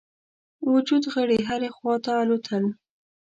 [0.71, 2.63] وجود غړي هري خواته الوتل.